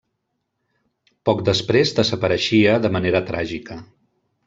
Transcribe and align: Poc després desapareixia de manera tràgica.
Poc 1.29 1.43
després 1.51 1.93
desapareixia 2.01 2.77
de 2.87 2.95
manera 2.97 3.25
tràgica. 3.33 3.83